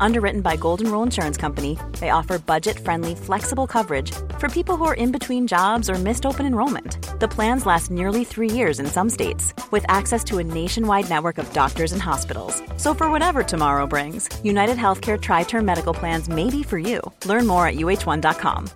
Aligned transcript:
Underwritten 0.00 0.40
by 0.40 0.56
Golden 0.56 0.90
Rule 0.90 1.02
Insurance 1.02 1.36
Company, 1.36 1.78
they 2.00 2.10
offer 2.10 2.38
budget 2.38 2.78
friendly, 2.78 3.14
flexible 3.14 3.66
coverage 3.66 4.12
for 4.38 4.48
people 4.48 4.76
who 4.76 4.84
are 4.84 4.94
in 4.94 5.12
between 5.12 5.46
jobs 5.46 5.88
or 5.88 5.94
missed 5.94 6.26
open 6.26 6.46
enrollment. 6.46 6.98
The 7.20 7.28
plans 7.28 7.66
last 7.66 7.90
nearly 7.90 8.24
three 8.24 8.50
years 8.50 8.78
in 8.78 8.86
some 8.86 9.10
states, 9.10 9.54
with 9.70 9.84
access 9.88 10.22
to 10.24 10.38
a 10.38 10.44
nationwide 10.44 11.08
network 11.08 11.38
of 11.38 11.52
doctors 11.52 11.92
and 11.92 12.02
hospitals. 12.02 12.62
So, 12.76 12.94
for 12.94 13.10
whatever 13.10 13.42
tomorrow 13.42 13.86
brings, 13.86 14.28
United 14.44 14.76
Healthcare 14.76 15.20
Tri 15.20 15.44
Term 15.44 15.64
Medical 15.64 15.94
Plans 15.94 16.28
may 16.28 16.50
be 16.50 16.62
for 16.62 16.78
you. 16.78 17.00
Learn 17.24 17.46
more 17.46 17.66
at 17.66 17.76
uh1.com. 17.76 18.66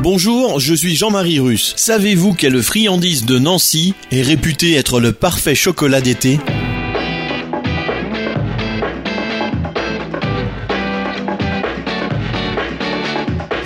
Bonjour, 0.00 0.58
je 0.58 0.74
suis 0.74 0.96
Jean-Marie 0.96 1.38
Russe. 1.38 1.74
Savez-vous 1.76 2.34
quelle 2.34 2.60
friandise 2.60 3.24
de 3.24 3.38
Nancy 3.38 3.94
est 4.10 4.22
réputée 4.22 4.74
être 4.74 4.98
le 4.98 5.12
parfait 5.12 5.54
chocolat 5.54 6.00
d'été 6.00 6.40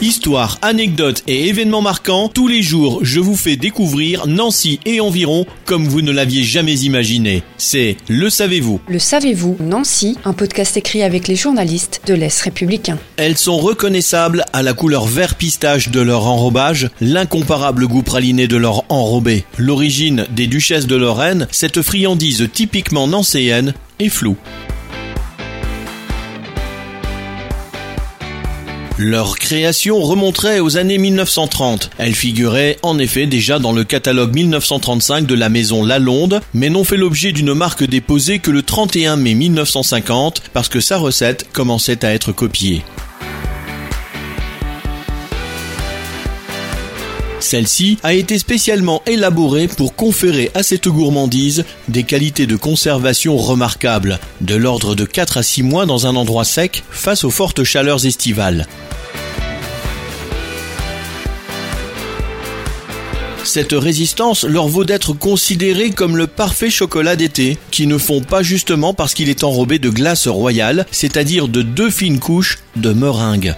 Histoire, 0.02 0.59
anecdotes 0.60 1.23
et 1.27 1.48
événements 1.48 1.80
marquants, 1.80 2.28
tous 2.28 2.48
les 2.48 2.60
jours 2.60 3.00
je 3.00 3.18
vous 3.18 3.34
fais 3.34 3.56
découvrir 3.56 4.27
Nancy 4.27 4.78
et 4.84 5.00
environ 5.00 5.46
comme 5.64 5.88
vous 5.88 6.02
ne 6.02 6.12
l'aviez 6.12 6.42
jamais 6.42 6.80
imaginé. 6.80 7.42
C'est 7.56 7.96
Le 8.06 8.28
Savez-vous. 8.28 8.78
Le 8.88 8.98
Savez-vous 8.98 9.56
Nancy, 9.59 10.18
un 10.27 10.34
podcast 10.34 10.77
écrit 10.77 11.02
avec 11.02 11.28
les 11.28 11.34
journalistes 11.34 12.02
de 12.06 12.12
l'Est 12.12 12.42
républicain. 12.42 12.98
Elles 13.16 13.38
sont 13.38 13.56
reconnaissables 13.56 14.45
à 14.52 14.62
la 14.62 14.74
couleur 14.74 15.06
vert 15.06 15.34
pistache 15.34 15.88
de 15.88 16.01
leur 16.01 16.26
enrobage, 16.26 16.90
l'incomparable 17.01 17.87
goût 17.87 18.02
praliné 18.02 18.49
de 18.49 18.59
leur 18.59 18.84
enrobé, 18.90 19.45
l'origine 19.56 20.26
des 20.30 20.46
duchesses 20.46 20.87
de 20.87 20.96
Lorraine, 20.96 21.49
cette 21.51 21.80
friandise 21.80 22.51
typiquement 22.52 23.09
nancéenne 23.09 23.73
est 23.99 24.10
floue. 24.10 24.37
Leur 28.99 29.39
création 29.39 30.01
remonterait 30.01 30.61
aux 30.61 30.79
années 30.79 30.97
1930. 30.97 31.91
Elles 31.99 32.15
figuraient 32.15 32.79
en 32.83 32.99
effet 32.99 33.27
déjà 33.27 33.59
dans 33.59 33.73
le 33.73 33.85
catalogue 33.85 34.33
1935 34.33 35.27
de 35.27 35.35
la 35.35 35.51
maison 35.51 35.85
Lalonde, 35.85 36.41
mais 36.55 36.71
n'ont 36.71 36.83
fait 36.83 36.97
l'objet 36.97 37.33
d'une 37.33 37.52
marque 37.52 37.85
déposée 37.85 38.39
que 38.39 38.51
le 38.51 38.63
31 38.63 39.17
mai 39.17 39.35
1950 39.35 40.45
parce 40.55 40.71
que 40.71 40.80
sa 40.80 40.97
recette 40.97 41.47
commençait 41.52 42.07
à 42.07 42.15
être 42.15 42.33
copiée. 42.33 42.83
Celle-ci 47.40 47.98
a 48.02 48.15
été 48.15 48.38
spécialement 48.38 49.02
élaborée 49.06 49.68
pour 49.68 49.95
conférer 49.95 50.51
à 50.54 50.62
cette 50.62 50.88
gourmandise 50.88 51.65
des 51.88 52.02
qualités 52.02 52.46
de 52.46 52.56
conservation 52.56 53.37
remarquables, 53.37 54.18
de 54.40 54.54
l'ordre 54.54 54.95
de 54.95 55.04
4 55.04 55.38
à 55.38 55.43
6 55.43 55.62
mois 55.62 55.87
dans 55.87 56.06
un 56.06 56.16
endroit 56.16 56.45
sec 56.45 56.82
face 56.90 57.24
aux 57.24 57.30
fortes 57.30 57.62
chaleurs 57.62 58.06
estivales. 58.06 58.66
Cette 63.45 63.73
résistance 63.73 64.44
leur 64.44 64.66
vaut 64.66 64.84
d'être 64.84 65.12
considérés 65.12 65.91
comme 65.91 66.16
le 66.16 66.26
parfait 66.26 66.69
chocolat 66.69 67.15
d'été, 67.15 67.59
qui 67.71 67.87
ne 67.87 67.97
font 67.97 68.21
pas 68.21 68.43
justement 68.43 68.93
parce 68.93 69.15
qu'il 69.15 69.28
est 69.28 69.44
enrobé 69.44 69.78
de 69.78 69.88
glace 69.88 70.26
royale, 70.26 70.84
c'est-à-dire 70.91 71.47
de 71.47 71.62
deux 71.62 71.91
fines 71.91 72.19
couches 72.19 72.59
de 72.75 72.93
meringue. 72.93 73.54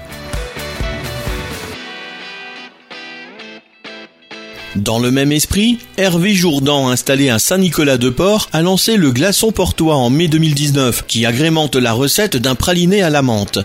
Dans 4.79 5.01
le 5.01 5.11
même 5.11 5.33
esprit, 5.33 5.79
Hervé 5.97 6.35
Jourdan, 6.35 6.89
installé 6.89 7.31
à 7.31 7.41
Saint-Nicolas-de-Port, 7.41 8.49
a 8.53 8.63
lancé 8.63 8.97
le 8.97 9.11
glaçon 9.11 9.51
portois 9.51 9.97
en 9.97 10.09
mai 10.09 10.29
2019, 10.29 11.05
qui 11.05 11.27
agrémente 11.27 11.75
la 11.75 11.93
recette 11.93 12.37
d'un 12.37 12.55
praliné 12.55 13.03
à 13.03 13.11
la 13.11 13.21
menthe. 13.21 13.59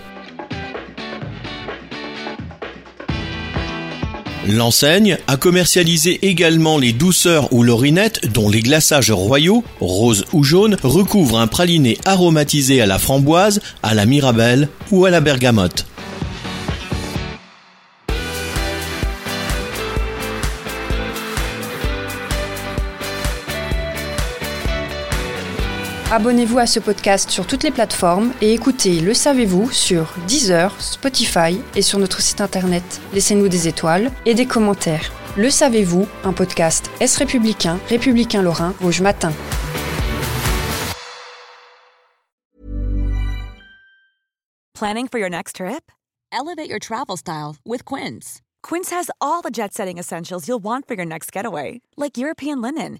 L'enseigne 4.49 5.19
a 5.27 5.37
commercialisé 5.37 6.17
également 6.23 6.79
les 6.79 6.93
douceurs 6.93 7.53
ou 7.53 7.61
l'orinette 7.61 8.33
dont 8.33 8.49
les 8.49 8.61
glaçages 8.61 9.11
royaux, 9.11 9.63
rose 9.79 10.25
ou 10.33 10.43
jaune, 10.43 10.77
recouvrent 10.81 11.37
un 11.37 11.47
praliné 11.47 11.99
aromatisé 12.05 12.81
à 12.81 12.87
la 12.87 12.97
framboise, 12.97 13.61
à 13.83 13.93
la 13.93 14.07
mirabelle 14.07 14.67
ou 14.89 15.05
à 15.05 15.11
la 15.11 15.21
bergamote. 15.21 15.85
Abonnez-vous 26.13 26.59
à 26.59 26.67
ce 26.67 26.79
podcast 26.79 27.31
sur 27.31 27.47
toutes 27.47 27.63
les 27.63 27.71
plateformes 27.71 28.33
et 28.39 28.53
écoutez 28.53 28.99
Le 28.99 29.15
Savez-vous 29.15 29.71
sur 29.71 30.13
Deezer, 30.27 30.79
Spotify 30.79 31.59
et 31.75 31.81
sur 31.81 31.97
notre 31.97 32.21
site 32.21 32.39
internet. 32.39 32.83
Laissez-nous 33.13 33.47
des 33.47 33.67
étoiles 33.67 34.11
et 34.27 34.35
des 34.35 34.45
commentaires. 34.45 35.11
Le 35.37 35.49
Savez-vous, 35.49 36.07
un 36.23 36.31
podcast 36.31 36.91
Est 36.99 37.17
républicain, 37.17 37.79
républicain 37.89 38.43
lorrain, 38.43 38.75
rouge 38.79 39.01
matin. 39.01 39.31
Planning 44.75 45.07
for 45.07 45.19
your 45.19 45.31
next 45.31 45.55
trip? 45.55 45.91
Elevate 46.31 46.69
your 46.69 46.79
travel 46.79 47.17
style 47.17 47.55
with 47.65 47.85
Quince. 47.85 48.41
Quince 48.61 48.91
has 48.91 49.09
all 49.19 49.41
the 49.41 49.49
jet 49.51 49.73
setting 49.73 49.97
essentials 49.97 50.47
you'll 50.47 50.63
want 50.63 50.87
for 50.87 50.93
your 50.95 51.07
next 51.07 51.31
getaway, 51.31 51.81
like 51.97 52.19
European 52.19 52.61
linen 52.61 52.99